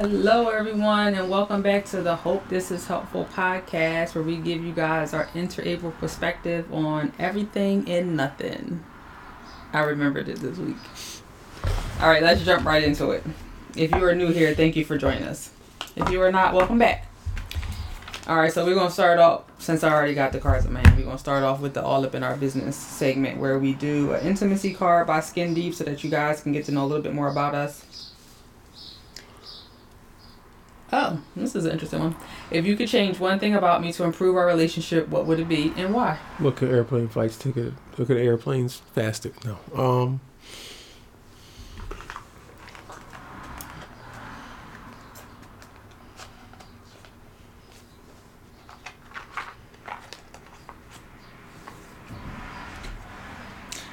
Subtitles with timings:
[0.00, 4.62] Hello, everyone, and welcome back to the Hope This Is Helpful podcast, where we give
[4.62, 8.84] you guys our inter-able perspective on everything and nothing.
[9.72, 10.76] I remembered it this week.
[12.00, 13.24] All right, let's jump right into it.
[13.74, 15.50] If you are new here, thank you for joining us.
[15.96, 17.08] If you are not, welcome back.
[18.28, 20.80] All right, so we're gonna start off since I already got the cards in my
[20.80, 20.96] hand.
[20.96, 24.12] We're gonna start off with the all up in our business segment where we do
[24.12, 26.86] an intimacy card by Skin Deep, so that you guys can get to know a
[26.86, 27.84] little bit more about us.
[30.90, 32.16] Oh, this is an interesting one.
[32.50, 35.48] If you could change one thing about me to improve our relationship, what would it
[35.48, 36.18] be and why?
[36.40, 37.74] Look at airplane flights ticket.
[37.98, 39.32] Look at airplanes faster.
[39.44, 39.58] No.
[39.74, 40.20] Um.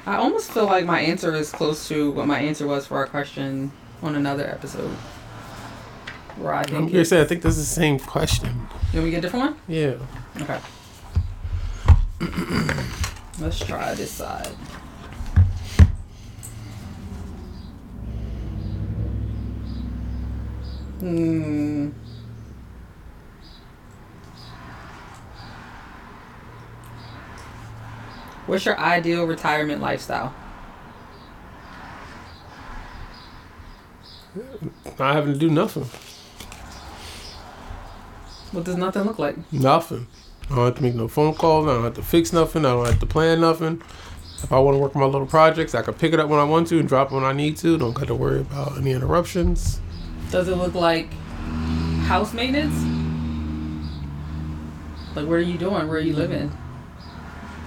[0.06, 3.06] I almost feel like my answer is close to what my answer was for our
[3.06, 4.96] question on another episode.
[6.44, 8.68] I I'm gonna say I think this is the same question.
[8.92, 9.56] Can we get a different one?
[9.68, 9.94] Yeah.
[10.40, 10.60] Okay.
[13.40, 14.46] Let's try this side.
[21.00, 21.90] Hmm.
[28.46, 30.34] What's your ideal retirement lifestyle?
[34.98, 35.86] Not having to do nothing.
[38.52, 39.36] What does nothing look like?
[39.52, 40.06] Nothing.
[40.50, 41.66] I don't have to make no phone calls.
[41.66, 42.64] I don't have to fix nothing.
[42.64, 43.82] I don't have to plan nothing.
[44.42, 46.38] If I want to work on my little projects, I can pick it up when
[46.38, 47.76] I want to and drop it when I need to.
[47.78, 49.80] Don't got to worry about any interruptions.
[50.30, 51.12] Does it look like
[52.04, 52.74] house maintenance?
[55.16, 55.88] Like, what are you doing?
[55.88, 56.56] Where are you living?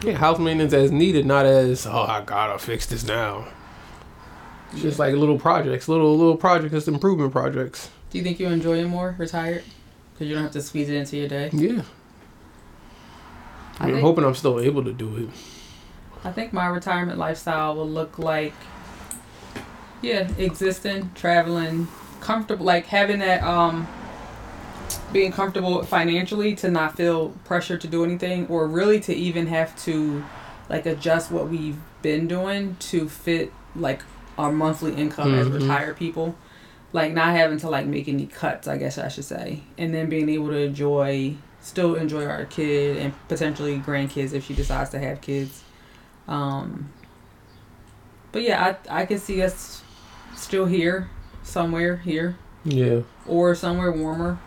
[0.03, 3.47] Yeah, house maintenance as needed, not as oh I gotta fix this now.
[4.71, 7.89] It's just like little projects, little little projects, improvement projects.
[8.11, 9.63] Do you think you enjoy it more retired?
[10.19, 11.49] Because you don't have to squeeze it into your day.
[11.53, 11.69] Yeah.
[13.79, 15.29] I I mean, I'm think- hoping I'm still able to do it.
[16.25, 18.51] I think my retirement lifestyle will look like,
[20.01, 21.87] yeah, existing, traveling,
[22.19, 23.87] comfortable, like having that, um,
[25.13, 29.73] being comfortable financially to not feel pressure to do anything or really to even have
[29.85, 30.25] to
[30.67, 34.03] like adjust what we've been doing to fit like
[34.37, 35.61] our monthly income as Mhm.
[35.61, 36.35] retired people.
[36.91, 39.61] Like not having to like make any cuts, I guess I should say.
[39.77, 44.53] And then being able to enjoy still enjoy our kid and potentially grandkids if she
[44.53, 45.63] decides to have kids.
[46.27, 46.91] Um,
[48.31, 49.83] but yeah, I I can see us
[50.35, 51.09] still here,
[51.43, 53.01] somewhere here, Yeah.
[53.27, 54.39] or somewhere warmer.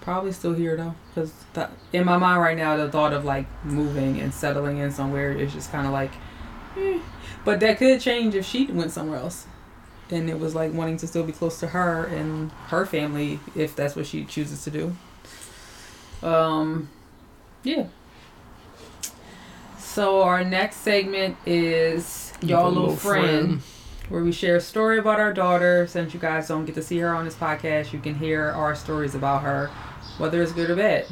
[0.00, 1.32] Probably still here though, because
[1.92, 5.52] in my mind right now, the thought of like moving and settling in somewhere is
[5.52, 6.12] just kind of like,
[6.78, 7.00] eh.
[7.44, 9.46] but that could change if she went somewhere else,
[10.10, 13.74] and it was like wanting to still be close to her and her family if
[13.74, 14.96] that's what she chooses to do.
[16.22, 16.88] Um,
[17.62, 17.86] yeah.
[19.78, 23.62] So our next segment is y'all little, friend,
[24.08, 25.86] where we share a story about our daughter.
[25.86, 28.74] Since you guys don't get to see her on this podcast, you can hear our
[28.74, 29.70] stories about her,
[30.18, 31.06] whether it's good or bad.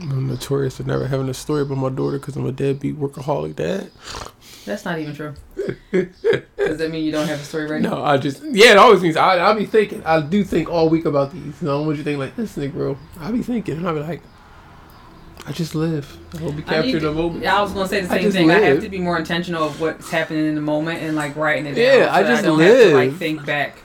[0.00, 3.56] I'm notorious for never having a story about my daughter because I'm a deadbeat workaholic
[3.56, 3.90] dad.
[4.64, 5.34] That's not even true.
[5.92, 7.96] Does that mean you don't have a story right now?
[7.96, 8.72] No, I just yeah.
[8.72, 10.04] It always means I I be thinking.
[10.04, 11.60] I do think all week about these.
[11.62, 12.98] Know, what you think like this nigga, bro?
[13.18, 14.22] I be thinking, and I'll be like,
[15.46, 16.18] I just live.
[16.38, 17.42] I will be I, captured the moment.
[17.42, 18.50] Yeah, I was gonna say the I same just thing.
[18.50, 21.66] I have to be more intentional of what's happening in the moment and like writing
[21.66, 22.00] it down.
[22.00, 23.18] Yeah, I that just don't have to like live.
[23.18, 23.78] think back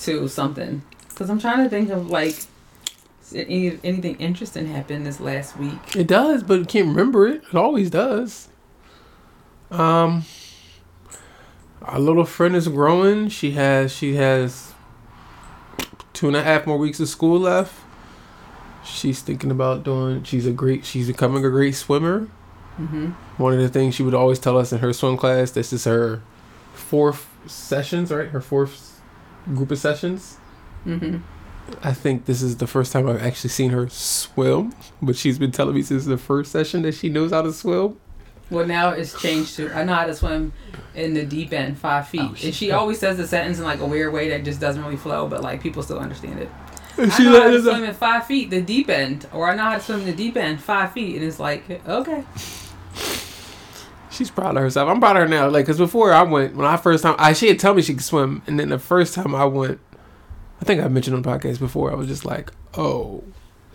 [0.00, 0.82] to something.
[1.14, 2.46] Cause I'm trying to think of like
[3.34, 5.96] any, anything interesting happened this last week.
[5.96, 7.42] It does, but you can't remember it.
[7.48, 8.48] It always does.
[9.70, 10.24] Um,
[11.82, 13.28] our little friend is growing.
[13.28, 14.72] She has she has
[16.12, 17.74] two and a half more weeks of school left.
[18.84, 20.24] She's thinking about doing.
[20.24, 20.84] She's a great.
[20.84, 22.28] She's becoming a great swimmer.
[22.78, 23.10] Mm-hmm.
[23.36, 25.50] One of the things she would always tell us in her swim class.
[25.50, 26.22] This is her
[26.74, 28.28] fourth sessions, right?
[28.28, 29.00] Her fourth
[29.54, 30.38] group of sessions.
[30.86, 31.18] Mm-hmm.
[31.82, 35.52] I think this is the first time I've actually seen her swim, but she's been
[35.52, 37.98] telling me since the first session that she knows how to swim.
[38.50, 40.52] Well, now it's changed to I know how to swim
[40.94, 42.20] in the deep end, five feet.
[42.22, 44.60] Oh, she- and she always says the sentence in like a weird way that just
[44.60, 46.50] doesn't really flow, but like people still understand it.
[46.98, 49.56] And I she know how to swim in five feet, the deep end, or I
[49.56, 52.24] know how to swim in the deep end, five feet, and it's like okay.
[54.10, 54.90] She's proud of herself.
[54.90, 55.48] I'm proud of her now.
[55.48, 57.94] Like, cause before I went, when I first time, I she had told me she
[57.94, 59.80] could swim, and then the first time I went,
[60.62, 63.24] I think I mentioned on the podcast before, I was just like, oh,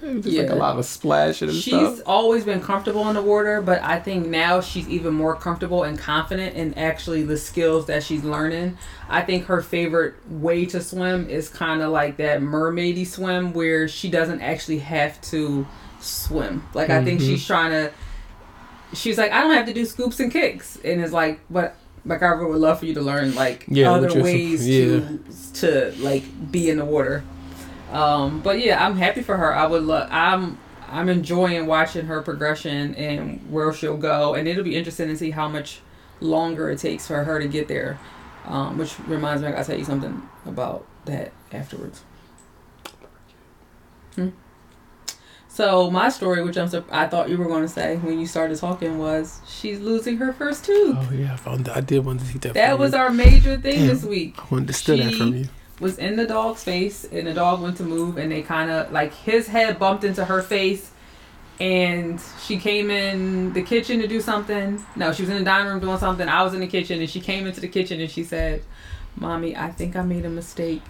[0.02, 2.00] Just like a lot of splashing and she's stuff.
[2.06, 6.00] always been comfortable in the water, but I think now she's even more comfortable and
[6.00, 8.78] confident in actually the skills that she's learning.
[9.10, 13.90] I think her favorite way to swim is kind of like that mermaidy swim where
[13.90, 15.68] she doesn't actually have to
[16.00, 16.64] swim.
[16.74, 17.54] Like I think she's mm-hmm.
[17.54, 17.94] trying to.
[18.94, 21.76] She's like, I don't have to do scoops and kicks, and it's like, but
[22.08, 25.20] like I would love for you to learn like Yeah, other ways to
[25.56, 27.24] to like be in the water.
[27.92, 29.54] Um, but yeah, I'm happy for her.
[29.56, 30.10] I would love.
[30.12, 30.58] I'm
[30.90, 35.32] I'm enjoying watching her progression and where she'll go, and it'll be interesting to see
[35.32, 35.82] how much
[36.20, 38.00] longer it takes for her to get there.
[38.46, 42.04] Um, which reminds me, I gotta tell you something about that afterwards.
[44.16, 44.30] Hmm.
[45.58, 48.60] So my story, which I'm I thought you were going to say when you started
[48.60, 50.96] talking, was she's losing her first tooth.
[50.96, 51.76] Oh yeah, I found that.
[51.76, 52.54] I did want to see that.
[52.54, 53.00] that was you.
[53.00, 53.88] our major thing Damn.
[53.88, 54.36] this week.
[54.38, 55.48] I to steal that from you.
[55.80, 58.92] was in the dog's face and the dog went to move and they kind of
[58.92, 60.92] like his head bumped into her face
[61.60, 65.72] and she came in the kitchen to do something no she was in the dining
[65.72, 68.12] room doing something i was in the kitchen and she came into the kitchen and
[68.12, 68.62] she said
[69.16, 70.84] mommy i think i made a mistake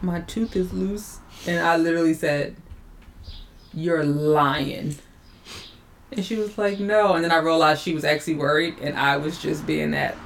[0.00, 1.18] my tooth is loose
[1.48, 2.54] and i literally said
[3.76, 4.96] you're lying
[6.10, 9.16] and she was like no and then i realized she was actually worried and i
[9.16, 10.16] was just being that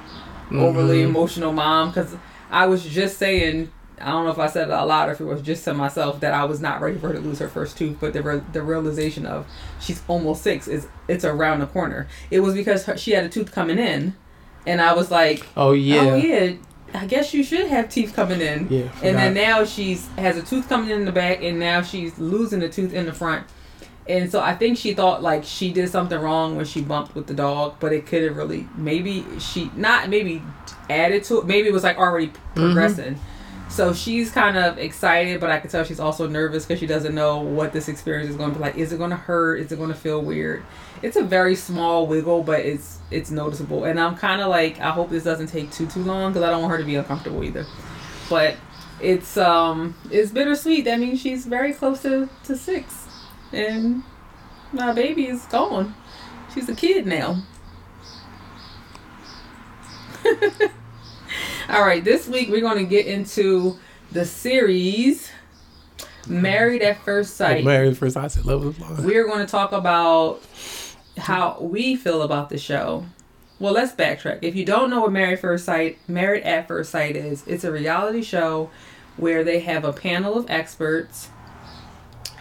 [0.51, 1.05] overly Mhm.
[1.07, 2.15] emotional mom because
[2.49, 3.71] I was just saying
[4.01, 5.73] I don't know if I said it out loud or if it was just to
[5.73, 8.21] myself that I was not ready for her to lose her first tooth, but the
[8.21, 9.45] re- the realization of
[9.79, 12.07] she's almost six is it's around the corner.
[12.29, 14.15] It was because her, she had a tooth coming in,
[14.67, 16.01] and I was like, Oh yeah.
[16.01, 16.53] oh yeah,
[16.93, 18.67] I guess you should have teeth coming in.
[18.69, 18.89] Yeah.
[19.03, 22.61] And then now she's has a tooth coming in the back, and now she's losing
[22.63, 23.45] a tooth in the front.
[24.07, 27.27] And so I think she thought like she did something wrong when she bumped with
[27.27, 30.41] the dog, but it could have really maybe she not maybe
[30.89, 31.45] added to it.
[31.45, 32.53] Maybe it was like already mm-hmm.
[32.53, 33.19] progressing.
[33.71, 37.15] So she's kind of excited, but I can tell she's also nervous because she doesn't
[37.15, 38.75] know what this experience is going to be like.
[38.75, 39.61] Is it going to hurt?
[39.61, 40.63] Is it going to feel weird?
[41.01, 43.85] It's a very small wiggle, but it's it's noticeable.
[43.85, 46.51] And I'm kind of like, I hope this doesn't take too too long because I
[46.51, 47.65] don't want her to be uncomfortable either.
[48.29, 48.57] But
[48.99, 50.83] it's um it's bittersweet.
[50.83, 53.07] That means she's very close to to six,
[53.53, 54.03] and
[54.73, 55.95] my baby is gone.
[56.53, 57.41] She's a kid now.
[61.69, 63.77] All right, this week we're going to get into
[64.11, 65.29] the series
[66.27, 67.63] Married at First Oh, Sight.
[67.65, 68.25] Married at first sight.
[68.25, 69.03] I said love is blind.
[69.05, 70.41] We're going to talk about
[71.17, 73.05] how we feel about the show.
[73.59, 74.39] Well, let's backtrack.
[74.41, 77.71] If you don't know what Married First Sight, Married at First Sight is, it's a
[77.71, 78.69] reality show
[79.17, 81.29] where they have a panel of experts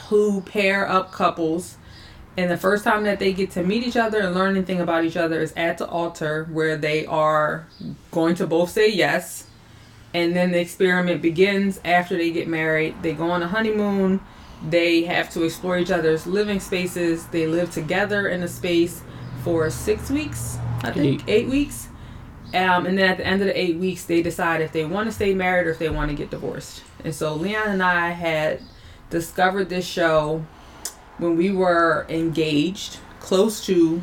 [0.08, 1.76] who pair up couples.
[2.36, 5.04] And the first time that they get to meet each other and learn anything about
[5.04, 7.66] each other is at the altar where they are
[8.10, 9.46] going to both say yes.
[10.14, 13.02] And then the experiment begins after they get married.
[13.02, 14.20] They go on a honeymoon.
[14.68, 17.26] They have to explore each other's living spaces.
[17.26, 19.02] They live together in a space
[19.42, 21.88] for six weeks, I think, eight, weeks.
[22.52, 25.08] Um, and then at the end of the eight weeks, they decide if they want
[25.08, 26.82] to stay married or if they want to get divorced.
[27.04, 28.60] And so Leon and I had
[29.08, 30.44] discovered this show
[31.20, 34.00] when we were engaged, close to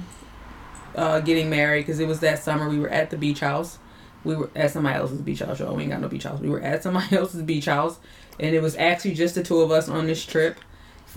[0.95, 2.69] uh, getting married, because it was that summer.
[2.69, 3.77] We were at the beach house.
[4.23, 5.59] We were at somebody else's beach house.
[5.59, 6.39] Y'all, we ain't got no beach house.
[6.39, 7.99] We were at somebody else's beach house,
[8.39, 10.57] and it was actually just the two of us on this trip.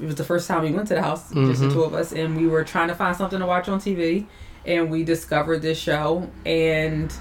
[0.00, 1.72] It was the first time we went to the house, just the Mhm.
[1.72, 4.26] two of us, and we were trying to find something to watch on TV,
[4.64, 6.30] and we discovered this show.
[6.46, 7.12] And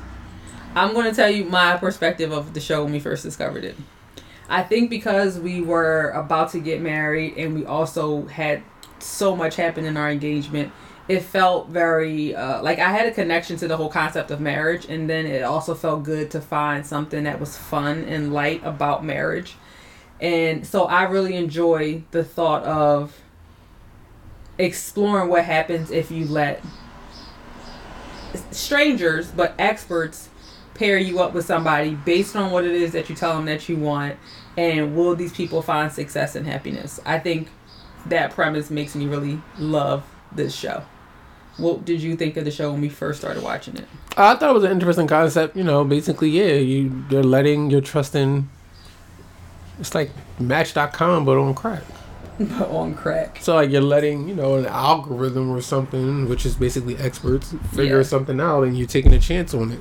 [0.75, 3.75] I'm going to tell you my perspective of the show when we first discovered it.
[4.49, 8.63] I think because we were about to get married and we also had
[8.97, 10.71] so much happen in our engagement,
[11.07, 14.85] it felt very uh, like I had a connection to the whole concept of marriage,
[14.85, 19.03] and then it also felt good to find something that was fun and light about
[19.05, 19.55] marriage.
[20.19, 23.21] And so I really enjoy the thought of
[24.57, 26.61] exploring what happens if you let
[28.51, 30.29] strangers, but experts,
[30.79, 33.67] pair you up with somebody based on what it is that you tell them that
[33.69, 34.15] you want
[34.57, 37.49] and will these people find success and happiness i think
[38.05, 40.81] that premise makes me really love this show
[41.57, 43.85] what did you think of the show when we first started watching it
[44.17, 45.55] I thought it was an interesting concept.
[45.55, 48.49] You know, basically, yeah, you you're letting you're trusting.
[49.79, 51.83] It's like Match.com, but on crack.
[52.39, 56.55] but on crack So like you're letting you know an algorithm or something, which is
[56.55, 58.03] basically experts, figure Yeah.
[58.03, 59.79] something out, and you're taking a chance on it.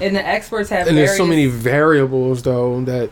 [0.00, 3.10] And the experts have And there's so many variables though that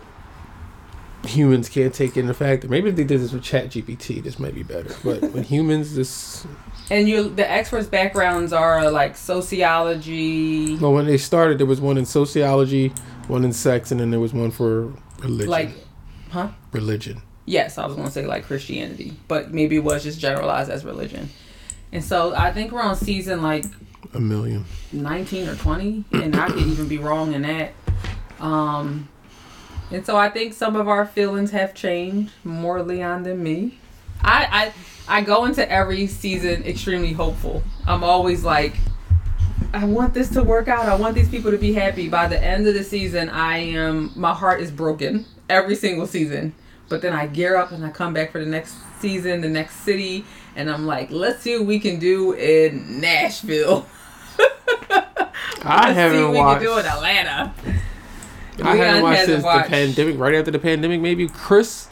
[1.27, 2.69] humans can't take into factor.
[2.69, 4.95] Maybe if they did this with Chat GPT, this might be better.
[5.05, 6.47] But with humans, this
[6.91, 11.99] and you the experts backgrounds are like sociology well, when they started, there was one
[11.99, 12.93] in sociology,
[13.29, 15.51] one in sex, and then there was one for religion.
[15.51, 15.71] like
[16.31, 17.23] huh religion.
[17.45, 20.85] Yes, I was going to say like Christianity, but maybe it was just generalized as
[20.85, 21.31] religion.
[21.93, 23.65] And so I think we're on season like
[24.15, 24.65] A million.
[24.93, 27.73] 19 or 20 and i could even be wrong in that.
[28.41, 29.09] Um
[29.91, 33.79] and so i think some of our feelings have changed more leon than me.
[34.23, 34.73] I
[35.09, 37.63] i i go into every season extremely hopeful.
[37.87, 38.75] I'm always like
[39.73, 40.87] i want this to work out.
[40.89, 42.09] I want these people to be happy.
[42.09, 46.55] By the end of the season i am my heart is broken every single season.
[46.89, 49.77] But then i gear up and i come back for the next season the next
[49.77, 53.87] city and i'm like let's see what we can do in nashville
[55.63, 57.55] I haven't see what we can do in Atlanta.
[58.63, 60.19] I haven't watched since the pandemic.
[60.19, 61.89] Right after the pandemic, maybe Chris.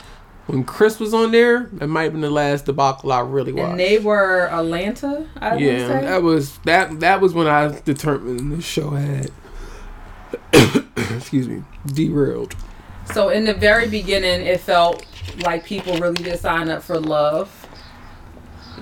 [0.46, 3.70] When Chris was on there, that might have been the last debacle I really watched.
[3.70, 6.00] And they were Atlanta, I yeah, say.
[6.02, 7.00] that was that.
[7.00, 9.30] That was when I determined the show had.
[11.16, 12.54] excuse me, derailed.
[13.12, 15.04] So in the very beginning, it felt
[15.38, 17.63] like people really did sign up for love.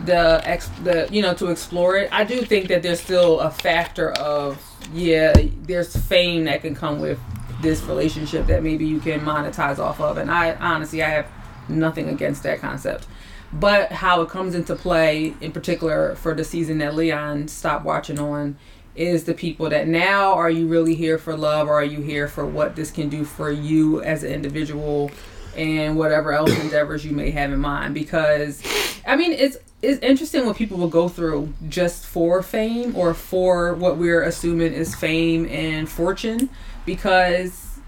[0.04, 2.08] The ex, the you know to explore it.
[2.12, 4.60] I do think that there's still a factor of
[4.92, 5.32] yeah,
[5.62, 7.18] there's fame that can come with
[7.60, 10.16] this relationship that maybe you can monetize off of.
[10.16, 11.26] And I honestly, I have
[11.68, 13.06] nothing against that concept.
[13.52, 18.18] But how it comes into play, in particular for the season that Leon stopped watching
[18.18, 18.56] on,
[18.94, 22.28] is the people that now are you really here for love or are you here
[22.28, 25.10] for what this can do for you as an individual
[25.56, 27.94] and whatever else endeavors you may have in mind.
[27.94, 28.62] Because
[29.06, 33.74] i mean it's it's interesting what people will go through just for fame or for
[33.74, 36.48] what we're assuming is fame and fortune.
[36.86, 37.78] Because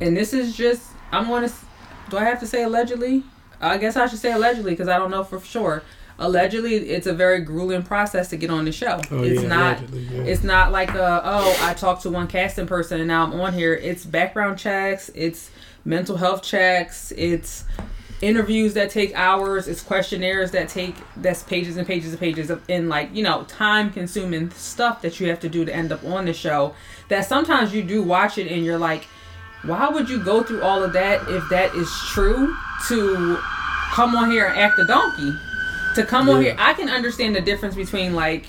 [0.00, 1.54] and this is just i'm going to
[2.10, 3.24] do i have to say allegedly?
[3.60, 5.82] I guess i should say allegedly because i don't know for sure.
[6.18, 9.00] Allegedly it's a very grueling process to get on the show.
[9.10, 10.22] Oh, it's yeah, not yeah.
[10.22, 13.52] it's not like a, oh i talked to one casting person and now i'm on
[13.52, 13.74] here.
[13.74, 15.10] It's background checks.
[15.14, 15.50] It's
[15.84, 17.64] mental health checks it's
[18.20, 22.62] interviews that take hours it's questionnaires that take that's pages and pages and pages of
[22.68, 26.02] in like you know time consuming stuff that you have to do to end up
[26.04, 26.72] on the show
[27.08, 29.08] that sometimes you do watch it and you're like
[29.64, 33.36] why would you go through all of that if that is true to
[33.90, 35.32] come on here and act a donkey?
[35.94, 38.46] To come on here i can understand the difference between like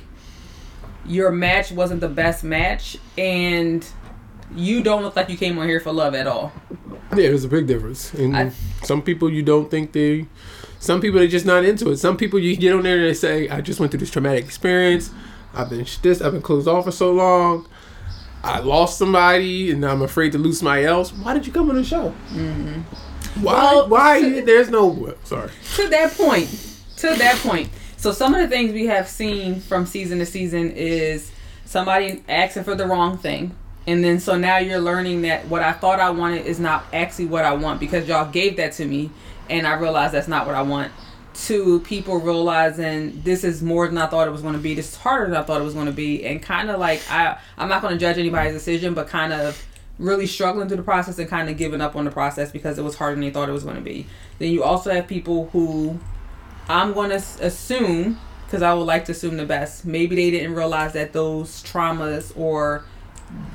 [1.05, 3.85] your match wasn't the best match and
[4.55, 6.51] you don't look like you came on here for love at all
[7.11, 8.13] Yeah, there's a big difference.
[8.13, 8.51] And I-
[8.83, 10.25] some people you don't think they.
[10.79, 11.97] Some people are just not into it.
[11.97, 14.43] Some people you get on there and they say, "I just went through this traumatic
[14.45, 15.11] experience.
[15.53, 16.21] I've been this.
[16.21, 17.67] I've been closed off for so long.
[18.43, 21.13] I lost somebody, and I'm afraid to lose somebody else.
[21.13, 22.13] Why did you come on the show?
[22.33, 22.81] Mm-hmm.
[23.43, 23.53] Why?
[23.53, 24.21] Well, why?
[24.21, 25.13] to- there's no.
[25.23, 25.49] Sorry.
[25.75, 26.49] to that point
[26.97, 30.71] to that point so some of the things we have seen from season to season
[30.71, 31.31] is
[31.65, 33.53] somebody asking for the wrong thing
[33.85, 37.25] and then so now you're learning that what i thought i wanted is not actually
[37.25, 39.09] what i want because y'all gave that to me
[39.49, 40.91] and i realized that's not what i want.
[41.47, 44.75] To people realizing this is more than i thought it was going to be.
[44.75, 46.23] This is harder than i thought it was going to be.
[46.23, 49.59] And kind of like i i'm not going to judge anybody's decision but kind of
[49.99, 52.83] really struggling through the process and kind of giving up on the process because it
[52.83, 54.05] was harder than they thought it was going to be.
[54.39, 55.99] Then you also have people who
[56.67, 60.55] I'm going to assume, because I would like to assume the best, maybe they didn't
[60.55, 62.85] realize that those traumas or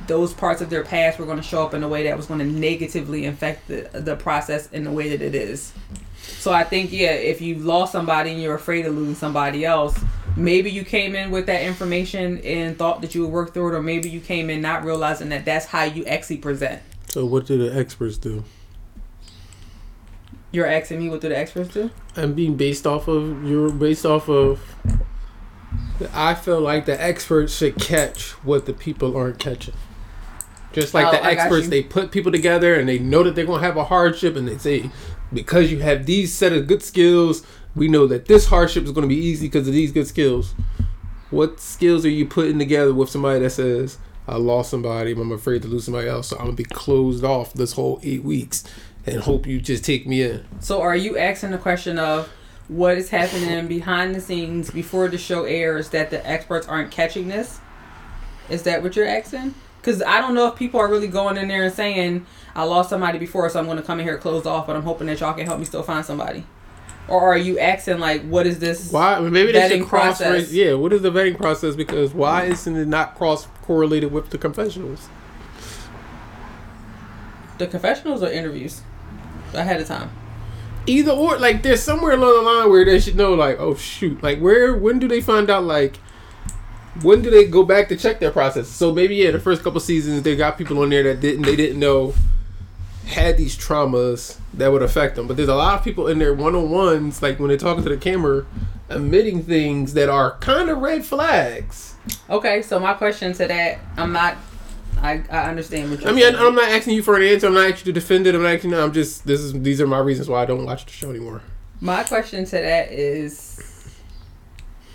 [0.07, 2.27] those parts of their past were going to show up in a way that was
[2.27, 5.73] going to negatively affect the, the process in the way that it is.
[6.21, 9.99] So I think, yeah, if you've lost somebody and you're afraid of losing somebody else,
[10.37, 13.77] maybe you came in with that information and thought that you would work through it,
[13.77, 16.83] or maybe you came in not realizing that that's how you actually present.
[17.09, 18.45] So what do the experts do?
[20.51, 21.91] You're asking me what do the experts do?
[22.17, 24.61] I'm being based off of you're based off of.
[26.14, 29.75] I feel like the experts should catch what the people aren't catching.
[30.73, 33.47] Just like Oh, the I experts, they put people together and they know that they're
[33.47, 34.90] gonna have a hardship, and they say
[35.33, 39.07] because you have these set of good skills, we know that this hardship is gonna
[39.07, 40.55] be easy because of these good skills.
[41.31, 45.62] What skills are you putting together with somebody that says, "I lost somebody, I'm afraid
[45.62, 48.64] to lose somebody else, so I'm gonna be closed off this whole eight weeks,
[49.05, 52.28] and hope you just take me in." So are you asking the question of
[52.69, 57.29] what is happening behind the scenes before the show airs that the experts aren't catching
[57.29, 57.61] this?
[58.51, 59.55] Is that what you're asking?
[59.81, 62.91] Because I don't know if people are really going in there and saying, I lost
[62.91, 65.21] somebody before, so I'm going to come in here closed off, but I'm hoping that
[65.21, 66.45] y'all can help me still find somebody.
[67.09, 68.93] Or are you asking, like, what is this?
[68.93, 69.15] Why?
[69.15, 70.19] I mean, maybe they should cross.
[70.19, 70.53] process.
[70.53, 71.75] Yeah, what is the vetting process?
[71.75, 72.53] Because why mm-hmm.
[72.53, 75.09] isn't it not cross correlated with the confessionals?
[77.57, 78.83] The confessionals or interviews?
[79.55, 80.11] Ahead of time.
[80.88, 84.23] Either or, like there's somewhere along the line where they should know, like, oh shoot,
[84.23, 84.75] like where?
[84.75, 85.64] When do they find out?
[85.64, 85.99] Like,
[87.02, 88.68] when do they go back to check their process?
[88.68, 91.57] So maybe yeah, the first couple seasons they got people on there that didn't they
[91.57, 92.14] didn't know
[93.07, 95.26] had these traumas that would affect them.
[95.26, 97.83] But there's a lot of people in their one on ones, like when they're talking
[97.85, 98.47] to the camera,
[98.88, 101.95] admitting things that are kind of red flags.
[102.30, 104.37] Okay, so my question to that, I'm not.
[105.02, 106.37] I, I understand what you're I mean, saying.
[106.37, 107.47] I'm not asking you for an answer.
[107.47, 108.35] I'm not asking you to defend it.
[108.35, 108.75] I'm not asking.
[108.75, 109.26] I'm just.
[109.26, 109.52] This is.
[109.52, 111.43] These are my reasons why I don't watch the show anymore.
[111.81, 113.95] My question to that is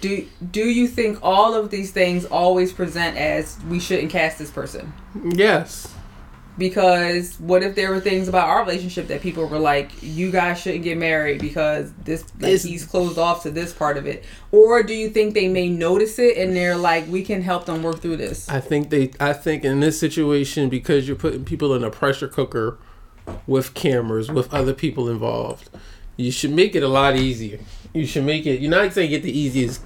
[0.01, 4.51] do do you think all of these things always present as we shouldn't cast this
[4.51, 4.91] person?
[5.23, 5.93] Yes.
[6.55, 10.59] Because what if there were things about our relationship that people were like, you guys
[10.61, 14.23] shouldn't get married because this like, he's closed off to this part of it?
[14.51, 17.81] Or do you think they may notice it and they're like, we can help them
[17.81, 18.47] work through this?
[18.49, 19.11] I think they.
[19.19, 22.77] I think in this situation, because you're putting people in a pressure cooker
[23.47, 25.71] with cameras, with other people involved,
[26.17, 27.59] you should make it a lot easier.
[27.93, 28.59] You should make it.
[28.59, 29.81] You're not saying get the easiest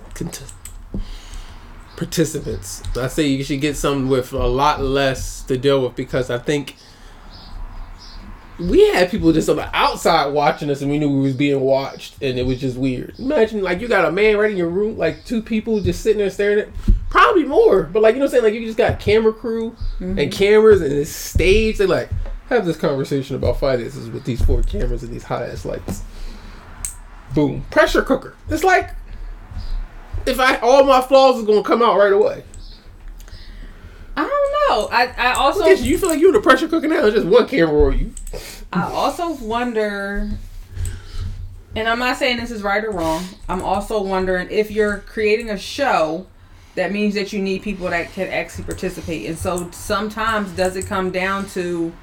[1.97, 2.81] participants.
[2.95, 6.37] I say you should get some with a lot less to deal with because I
[6.37, 6.77] think
[8.59, 11.59] we had people just on the outside watching us and we knew we was being
[11.59, 13.19] watched and it was just weird.
[13.19, 16.19] Imagine like you got a man right in your room, like two people just sitting
[16.19, 16.69] there staring at
[17.09, 17.83] probably more.
[17.83, 18.43] But like you know what I'm saying?
[18.43, 20.29] Like you just got camera crew and mm-hmm.
[20.29, 21.77] cameras and this stage.
[21.77, 22.09] They like
[22.49, 26.03] have this conversation about finances with these four cameras and these high ass lights.
[27.33, 27.63] Boom.
[27.69, 28.35] Pressure cooker.
[28.49, 28.91] It's like
[30.27, 32.43] if I all my flaws is gonna come out right away.
[34.15, 34.87] I don't know.
[34.91, 37.27] I, I also you, you feel like you in a pressure cooker now, it's just
[37.27, 38.13] one camera or you.
[38.73, 40.29] I also wonder,
[41.75, 43.23] and I'm not saying this is right or wrong.
[43.47, 46.25] I'm also wondering if you're creating a show,
[46.73, 49.27] that means that you need people that can actually participate.
[49.27, 51.93] And so sometimes does it come down to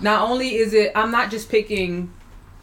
[0.00, 2.12] not only is it I'm not just picking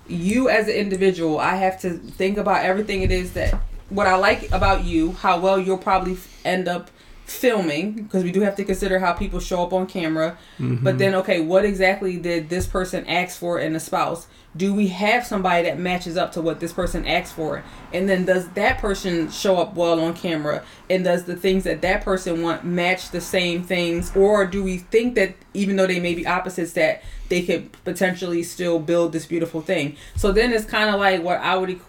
[0.08, 1.40] you as an individual.
[1.40, 5.40] I have to think about everything it is that what I like about you, how
[5.40, 6.90] well you'll probably end up
[7.28, 10.38] filming because we do have to consider how people show up on camera.
[10.60, 10.84] Mm-hmm.
[10.84, 14.28] But then okay, what exactly did this person ask for in a spouse?
[14.56, 17.64] Do we have somebody that matches up to what this person asked for?
[17.94, 20.64] And then does that person show up well on camera?
[20.90, 24.78] And does the things that that person want match the same things or do we
[24.78, 29.26] think that even though they may be opposites that they could potentially still build this
[29.26, 29.98] beautiful thing?
[30.16, 31.80] So then it's kind of like what I would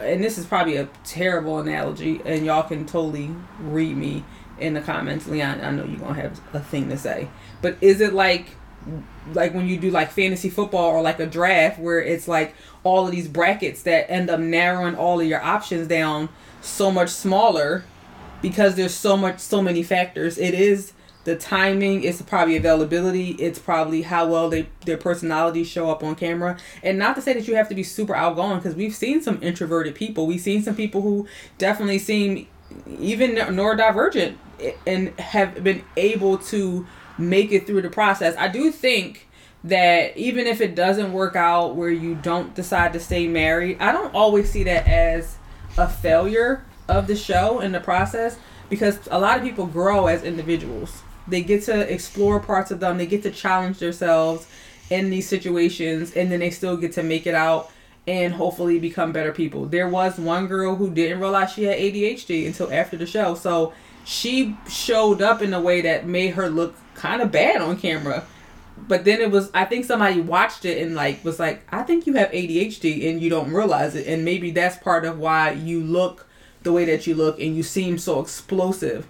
[0.00, 4.24] and this is probably a terrible analogy, and y'all can totally read me
[4.58, 5.26] in the comments.
[5.26, 7.28] Leon, I know you're gonna have a thing to say,
[7.62, 8.56] but is it like
[9.32, 13.06] like when you do like fantasy football or like a draft where it's like all
[13.06, 16.28] of these brackets that end up narrowing all of your options down
[16.60, 17.84] so much smaller
[18.42, 20.92] because there's so much so many factors it is
[21.24, 26.14] the timing it's probably availability it's probably how well they their personalities show up on
[26.14, 26.56] camera.
[26.82, 29.42] And not to say that you have to be super outgoing because we've seen some
[29.42, 30.26] introverted people.
[30.26, 31.26] We've seen some people who
[31.58, 32.46] definitely seem
[32.98, 36.86] even neurodivergent eh, and have been able to
[37.18, 38.34] make it through the process.
[38.36, 39.28] I do think
[39.64, 43.90] that even if it doesn't work out where you don't decide to stay married i
[43.90, 45.38] don't always see that as
[45.78, 50.22] a failure of the show and the process because a lot of people grow as
[50.22, 52.98] individuals they get to explore parts of them.
[52.98, 54.46] They get to challenge themselves
[54.90, 57.70] in these situations and then they still get to make it out
[58.06, 59.64] and hopefully become better people.
[59.64, 63.34] There was one girl who didn't realize she had adhd until after the show.
[63.34, 63.72] So
[64.04, 68.24] she showed up in a way that made her look kind of bad on camera.
[68.76, 72.08] But then it was i think somebody watched it and like was like i think
[72.08, 74.06] you have adhd and you don't realize it.
[74.06, 76.26] And maybe that's part of why you look
[76.64, 79.06] the way that you look and you seem so explosive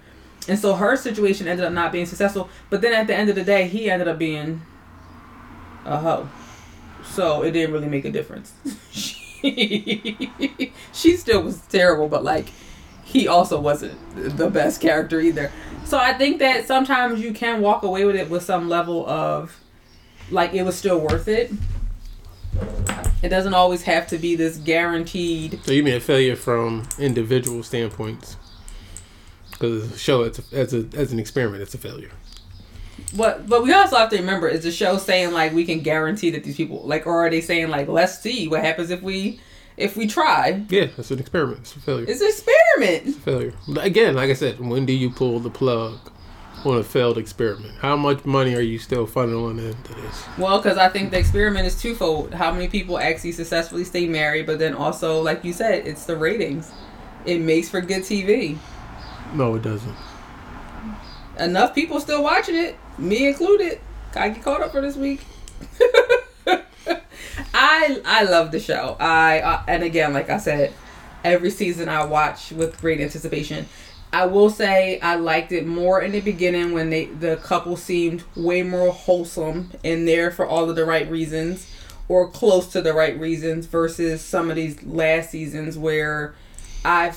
[0.48, 3.36] and so her situation ended up not being successful but then at the end of
[3.36, 4.62] the day he ended up being
[5.84, 6.28] a hoe.
[7.04, 8.52] So it didn't really make a difference.
[8.90, 9.12] She,
[10.92, 12.50] she still was terrible but like
[13.04, 13.98] he also wasn't
[14.36, 15.52] the best character either.
[15.84, 19.60] So i think that sometimes you can walk away with it with some level of
[20.30, 21.52] like it was still worth it.
[23.22, 27.62] It doesn't always have to be this guaranteed So you mean a failure from individual
[27.62, 28.36] standpoints?
[29.64, 32.10] Because the show as, a, as a as an experiment, it's a failure.
[33.16, 36.30] But but we also have to remember is the show saying like we can guarantee
[36.30, 39.40] that these people like or are they saying like let's see what happens if we
[39.76, 40.64] if we try?
[40.68, 41.60] Yeah, it's an experiment.
[41.60, 42.06] It's a failure.
[42.08, 43.08] It's an experiment.
[43.08, 43.52] It's failure.
[43.80, 45.98] Again, like I said, when do you pull the plug
[46.64, 47.74] on a failed experiment?
[47.78, 50.24] How much money are you still funneling into this?
[50.38, 52.32] Well, because I think the experiment is twofold.
[52.32, 56.16] How many people actually successfully stay married, but then also, like you said, it's the
[56.16, 56.72] ratings.
[57.26, 58.58] It makes for good TV.
[59.34, 59.94] No, it doesn't.
[61.38, 63.80] Enough people still watching it, me included.
[64.14, 65.22] I get caught up for this week.
[67.52, 68.96] I I love the show.
[69.00, 70.72] I uh, and again, like I said,
[71.24, 73.66] every season I watch with great anticipation.
[74.12, 78.22] I will say I liked it more in the beginning when they the couple seemed
[78.36, 81.66] way more wholesome and there for all of the right reasons.
[82.06, 86.34] or close to the right reasons versus some of these last seasons where
[86.84, 87.16] I've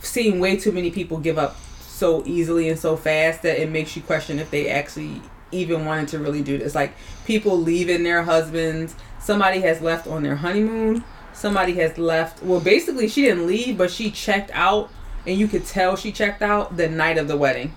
[0.00, 3.96] seen way too many people give up so easily and so fast that it makes
[3.96, 6.74] you question if they actually even wanted to really do this.
[6.74, 12.42] Like people leaving their husbands, somebody has left on their honeymoon, somebody has left.
[12.42, 14.90] Well, basically, she didn't leave, but she checked out,
[15.26, 17.74] and you could tell she checked out the night of the wedding.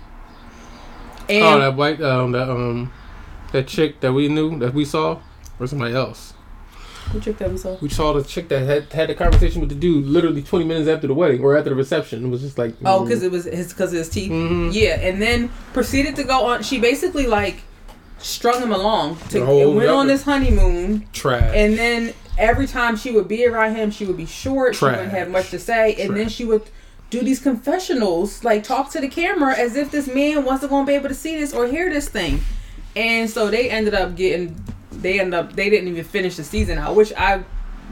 [1.28, 2.92] And oh, that white, um, that um,
[3.52, 5.20] that chick that we knew that we saw,
[5.58, 6.34] or somebody else.
[7.12, 7.76] What chick that we saw?
[7.76, 11.14] The chick that had had a conversation with the dude literally 20 minutes after the
[11.14, 12.24] wedding or after the reception.
[12.24, 13.26] It was just like oh, because mm.
[13.26, 14.30] it was his because of his teeth.
[14.30, 14.70] Mm-hmm.
[14.72, 16.62] Yeah, and then proceeded to go on.
[16.62, 17.62] She basically like
[18.18, 19.44] strung him along to
[19.74, 21.06] went on this honeymoon.
[21.12, 21.52] Trash.
[21.54, 24.74] And then every time she would be around him, she would be short.
[24.74, 24.94] Trash.
[24.94, 26.06] She wouldn't have much to say, Trash.
[26.06, 26.70] and then she would
[27.10, 30.90] do these confessionals, like talk to the camera as if this man wasn't going to
[30.90, 32.40] be able to see this or hear this thing.
[32.96, 34.62] And so they ended up getting
[35.02, 37.44] they ended up they didn't even finish the season out, which I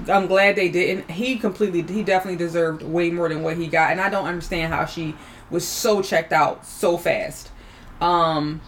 [0.08, 1.10] I'm glad they didn't.
[1.10, 4.72] He completely he definitely deserved way more than what he got, and I don't understand
[4.72, 5.14] how she
[5.50, 7.50] was so checked out so fast.
[8.00, 8.60] Um,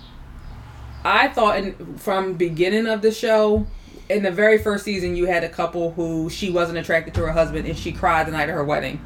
[1.05, 3.67] I thought in, from beginning of the show,
[4.09, 7.33] in the very first season, you had a couple who she wasn't attracted to her
[7.33, 9.01] husband, and she cried the night of her wedding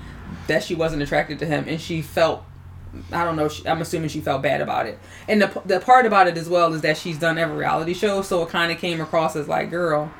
[0.48, 2.44] that she wasn't attracted to him, and she felt
[3.12, 3.48] I don't know.
[3.48, 4.98] She, I'm assuming she felt bad about it.
[5.28, 8.22] And the the part about it as well is that she's done every reality show,
[8.22, 10.12] so it kind of came across as like, girl.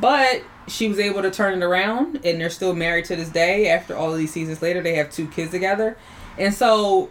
[0.00, 3.68] But she was able to turn it around, and they're still married to this day.
[3.68, 5.96] After all of these seasons later, they have two kids together,
[6.38, 7.10] and so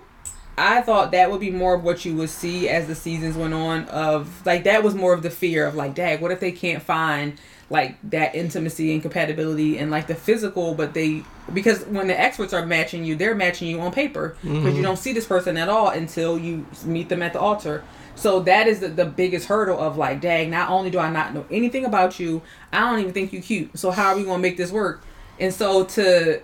[0.58, 3.54] I thought that would be more of what you would see as the seasons went
[3.54, 3.86] on.
[3.86, 6.84] Of like that was more of the fear of like, dag, what if they can't
[6.84, 12.20] find like that intimacy and compatibility and like the physical but they because when the
[12.20, 14.76] experts are matching you they're matching you on paper because mm-hmm.
[14.76, 17.84] you don't see this person at all until you meet them at the altar.
[18.16, 21.34] So that is the, the biggest hurdle of like dang not only do i not
[21.34, 22.42] know anything about you
[22.74, 23.78] i don't even think you cute.
[23.78, 25.04] So how are we going to make this work?
[25.40, 26.42] And so to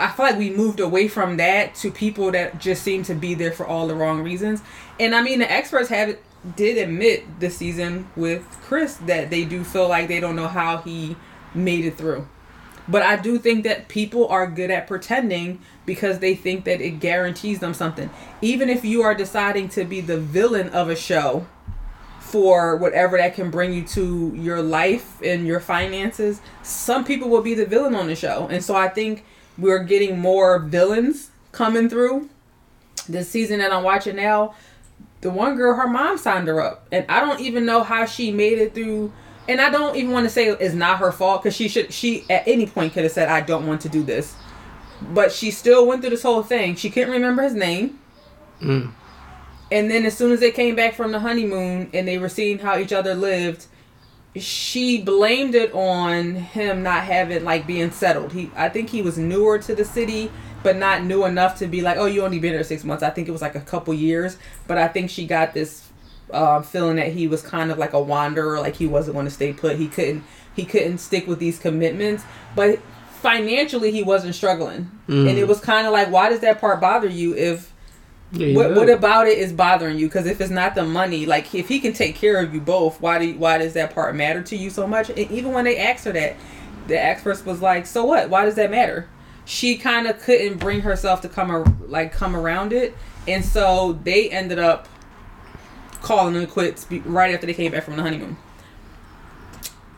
[0.00, 3.34] I feel like we moved away from that to people that just seem to be
[3.34, 4.62] there for all the wrong reasons.
[4.98, 6.16] And I mean, the experts have
[6.56, 10.78] did admit this season with Chris that they do feel like they don't know how
[10.78, 11.16] he
[11.54, 12.26] made it through.
[12.88, 16.98] But I do think that people are good at pretending because they think that it
[16.98, 18.10] guarantees them something.
[18.40, 21.46] Even if you are deciding to be the villain of a show
[22.20, 27.42] for whatever that can bring you to your life and your finances, some people will
[27.42, 28.48] be the villain on the show.
[28.50, 29.24] And so I think
[29.60, 32.28] we're getting more villains coming through.
[33.08, 34.54] This season that I'm watching now,
[35.20, 38.30] the one girl, her mom signed her up, and I don't even know how she
[38.30, 39.12] made it through.
[39.48, 42.24] And I don't even want to say it's not her fault because she should she
[42.30, 44.36] at any point could have said I don't want to do this,
[45.12, 46.76] but she still went through this whole thing.
[46.76, 47.98] She couldn't remember his name.
[48.60, 48.92] Mm.
[49.72, 52.58] And then as soon as they came back from the honeymoon and they were seeing
[52.58, 53.66] how each other lived,
[54.36, 58.32] she blamed it on him not having like being settled.
[58.32, 60.30] He I think he was newer to the city
[60.62, 63.02] but not new enough to be like, oh, you only been here six months.
[63.02, 65.88] I think it was like a couple years, but I think she got this
[66.32, 69.30] uh, feeling that he was kind of like a wanderer, like he wasn't going to
[69.30, 69.76] stay put.
[69.76, 72.80] He couldn't he couldn't stick with these commitments, but
[73.22, 75.28] financially he wasn't struggling, mm.
[75.28, 77.72] and it was kind of like, why does that part bother you if
[78.32, 80.06] yeah, what, what about it is bothering you?
[80.06, 83.00] Because if it's not the money, like if he can take care of you both,
[83.00, 85.08] why do why does that part matter to you so much?
[85.10, 86.36] And even when they asked her that,
[86.86, 88.30] the expert was like, "So what?
[88.30, 89.08] Why does that matter?"
[89.50, 93.98] she kind of couldn't bring herself to come ar- like come around it, and so
[94.04, 94.88] they ended up
[96.02, 98.36] calling it quits right after they came back from the honeymoon.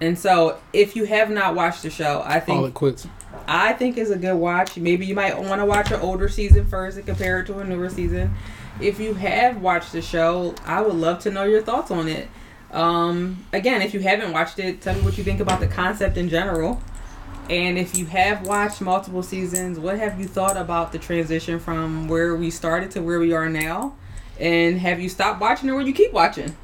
[0.01, 3.07] And so, if you have not watched the show, I think Call it quits.
[3.55, 4.79] I think is a good watch.
[4.79, 7.65] Maybe you might want to watch an older season first and compare it to a
[7.65, 8.35] newer season.
[8.81, 12.29] If you have watched the show, I would love to know your thoughts on it.
[12.71, 16.17] Um, again, if you haven't watched it, tell me what you think about the concept
[16.17, 16.83] in general.
[17.51, 22.09] And if you have watched multiple seasons, what have you thought about the transition from
[22.09, 23.95] where we started to where we are now?
[24.41, 26.57] And have you stopped watching or will you keep watching?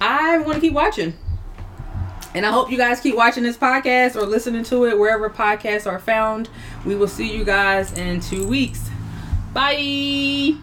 [0.00, 1.14] I want to keep watching.
[2.34, 5.90] And I hope you guys keep watching this podcast or listening to it wherever podcasts
[5.90, 6.48] are found.
[6.84, 8.90] We will see you guys in two weeks.
[9.52, 10.56] Bye.